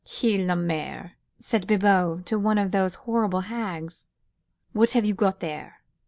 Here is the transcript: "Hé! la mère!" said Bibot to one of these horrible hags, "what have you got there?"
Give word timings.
"Hé! 0.03 0.43
la 0.43 0.55
mère!" 0.55 1.11
said 1.39 1.67
Bibot 1.67 2.25
to 2.25 2.39
one 2.39 2.57
of 2.57 2.71
these 2.71 2.95
horrible 2.95 3.41
hags, 3.41 4.07
"what 4.73 4.93
have 4.93 5.05
you 5.05 5.13
got 5.13 5.41
there?" 5.41 5.83